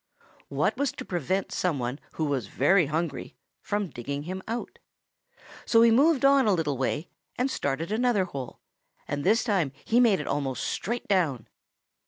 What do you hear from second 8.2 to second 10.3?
hole, and this time he made it